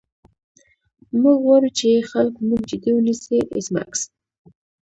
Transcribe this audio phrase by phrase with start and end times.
[1.21, 4.01] موږ غواړو چې خلک موږ جدي ونیسي ایس میکس